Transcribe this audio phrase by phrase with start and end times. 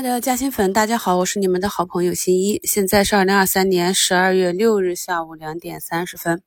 [0.00, 2.58] 亲爱的嘉兴粉，大家好，我是你们的好朋友新一。
[2.64, 6.42] 现在是二零二三年十二月六日下午两点三十分。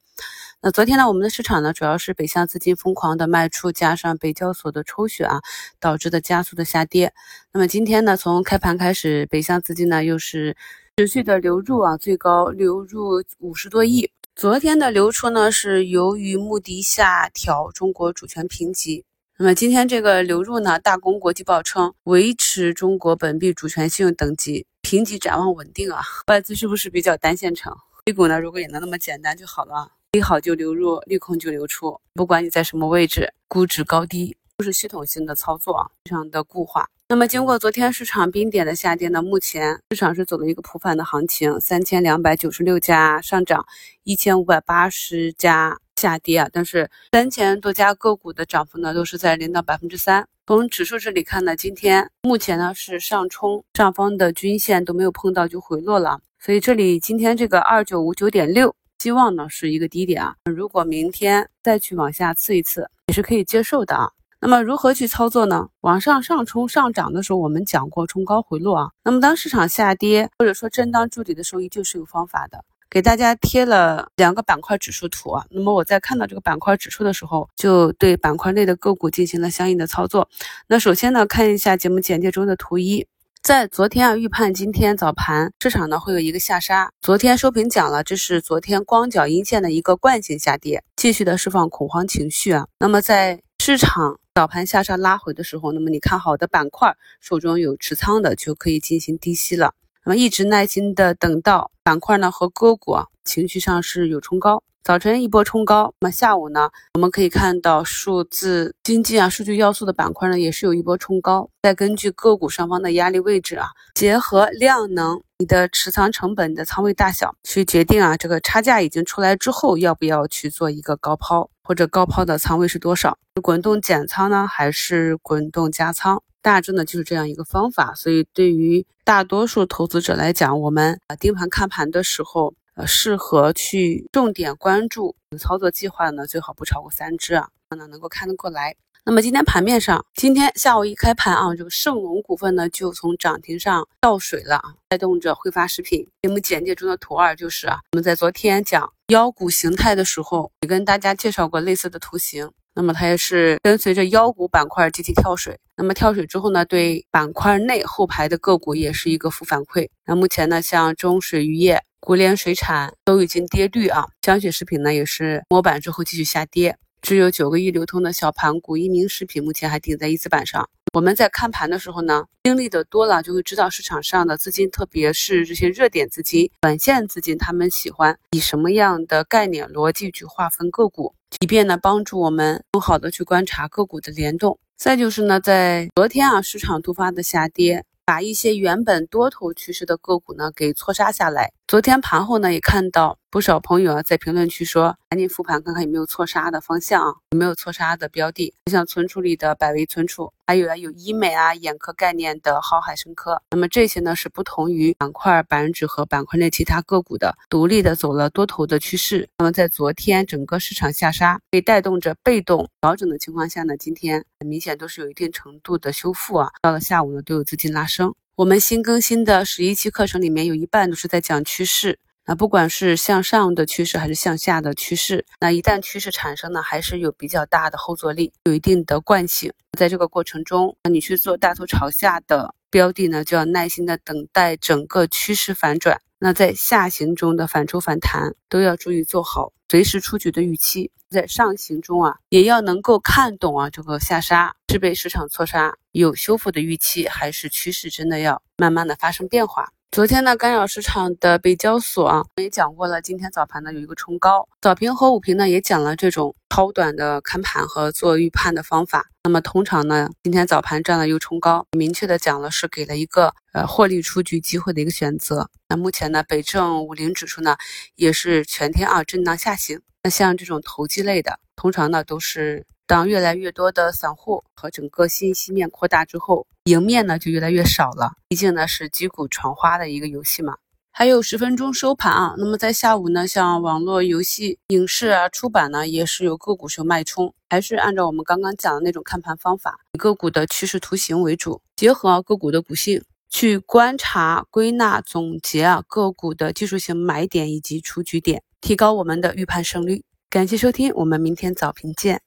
[0.59, 5.39] 那昨天呢，我们的市场呢，主要是北向资金疯狂的卖出，加上北交所的抽血啊，
[5.79, 7.13] 导致的加速的下跌。
[7.51, 10.57] 那么今天呢，从开盘开始，北向资金呢又是
[10.97, 14.09] 持续的流入啊，最高流入五十多亿。
[14.35, 19.05] 昨天的流出呢，是由于穆迪下调中国主权评级。
[19.43, 20.79] 那么今天这个流入呢？
[20.79, 27.75] 大公国际报称维持中国本币主权信用等级评级展望稳定啊，外资是不是比较单线程
[28.05, 36.87] ？A 股呢，如果也能那么简单就好了，利好就流入，利空就流出，不管你在什么位置，估值高低都是系统性的操作，非常的固化。
[37.13, 43.63] 那么经过昨天市场冰点的下跌呢，目前市场是走了一个普反的行情，三千两百九十六家上涨，
[44.03, 45.77] 一千五百八十家。
[45.95, 50.27] 下跌啊，但是三千多家个股的涨幅呢，都是在零到百分之三。
[50.47, 60.33] 从指数这里看呢，今天目前呢是上冲，上方的均线都没有碰到就回落了，所以这里今天这个二九五九点六，希望呢是一个低点啊。
[60.45, 64.09] 如果明天再去往下刺一次，也是可以接受的啊。
[64.45, 65.69] 那么如何去操作呢？
[65.79, 68.89] 往上上冲上涨的时候，我们讲过冲高回落啊。
[69.01, 72.61] 那么当市场下跌或者说震荡筑底的时候，依旧是有方法的。
[72.89, 80.27] 给大家贴了两个板块指数图啊，那么我在看到这个板块指数的时候，就对板块内的个股进行了相应的操作。
[80.67, 83.07] 那首先呢，看一下节目简介中的图一，
[83.41, 92.67] 在昨天啊预判今天早盘市场呢会有一个下杀，昨天收评讲了，这是昨天光脚阴线的一个惯性下跌，继续的释放恐慌情绪啊。
[92.77, 99.73] 那么在市场早盘下杀拉回的时候，那么你看好的板块手中有持仓的就可以进行低吸了。
[100.03, 111.49] 那么一直耐心的等到板块呢和个股啊情绪上是有冲高，早晨一波冲高，那么下午呢，我们可以看到数字经济啊、数据要素的板块呢也是有一波冲高。
[111.61, 123.17] 再根据个股上方的压力位置啊，结合量能、你的持仓成本你的仓位大小去决定啊，这个差价已经出来之后要不要去做一个高抛，或者高抛的仓位是多少？
[123.41, 126.23] 滚动减仓呢，还是滚动加仓？
[126.41, 138.77] 大致呢就是这样一个方法，所以对于大多数投资者来讲，我们啊盯盘看盘的时候，呃，适合去重点关注操作计划呢，最好不超过三只啊，那能够看得过来。
[139.05, 146.07] 那么今天盘面上，今天下午一开盘啊，这个盛龙股份呢就从涨停上倒水了啊，带动着汇发食品。
[146.21, 152.49] 节目简介中的图二就是啊，我们在昨天讲妖股形态的时候，也跟大家介绍过类似的图形。
[152.75, 159.89] 那么它也是跟随着妖股板块集体跳水，那么跳水之后呢，对板块内后排的个股也是一个负反馈。
[160.05, 170.69] 那目前呢，像中水渔业、国联水产都已经跌绿啊，香雪食品呢也是摸板之后继续下跌，只有九个亿流通的小盘股一鸣食品目前还顶在一字板上。
[170.93, 181.13] 我们在看盘的时候呢，经历的多了就会知道市场上的资金，特别是这些热点资金、短线资金，他们喜欢以什么样的概念逻辑去划分个股。
[181.41, 184.57] 以便呢帮助我们更好的去观察个股的联动。
[184.77, 191.51] 再就是呢，在昨天啊市场突发的下跌，把一些原本多头趋势的个股呢给错杀下来。
[191.65, 193.17] 昨天盘后呢也看到。
[193.33, 203.41] 不少朋友啊，在评论区说，赶紧复盘看看有没有错杀的方向啊，有没有错杀的标的，像存储里的百威存储，还有啊有医美啊、眼科概念的浩海生科。
[203.49, 209.27] 那么这些呢是不同于板块板指和板块内其他个股的，独立的走了多头的趋势。
[209.39, 216.51] 那么在昨天整个市场下杀，被带动着被动调整的情况下呢，今天很明显都是有一定程度的修复啊。
[216.61, 218.13] 到了下午呢，都有资金拉升。
[218.35, 221.99] 我们新更新的十一期课程里面有一半都是在讲趋势。
[222.25, 229.53] 那不管是向上的趋势还是向下的趋势，那一旦趋势产生呢，还是有比较大的后坐力，有一定的惯性。
[229.77, 236.01] 在这个过程中，你去做大头朝下的标的呢，就要耐心的等待整个趋势反转。
[236.25, 240.89] 那在下行中的反抽反弹，都要注意做好随时出局的预期。
[241.09, 249.73] 在上行中啊，也要能够看懂啊，这个下杀是被市场错杀，有修复的预期，还是趋势真的要慢慢的发生变化。
[249.91, 253.01] 昨天呢，干扰市场的北交所啊，也讲过了。
[253.01, 259.07] 今天早盘呢有一个冲高，早评和午评呢也讲了这种超短的看盘和做预判的方法。
[259.23, 265.49] 那么通常呢，今天早盘站了又冲高，明确的讲了是给了一个呃获利出局机会的一个选择。
[265.67, 267.57] 那目前呢，北证五零指数呢
[267.95, 269.81] 也是全天啊震荡下行。
[270.03, 272.67] 那像这种投机类的，通常呢都是。
[272.85, 278.11] 当越来越多的散户和整个信息面扩大之后，赢面呢就越来越少了。
[278.27, 280.57] 毕竟呢是击鼓传花的一个游戏嘛。
[280.95, 293.03] 还有十分钟收盘啊，那么在下午呢，像网络游戏、影视啊、出版呢，也是有个股是脉冲，还是按照我们刚刚讲的那种看盘方法，以个股的趋势图形为主，结合个股的股性。
[293.27, 300.03] 去观察、归纳、总结啊个股的技术性买点以及出局点，提高我们的预判胜率。
[300.29, 302.21] 感谢收听，我们明天早评见。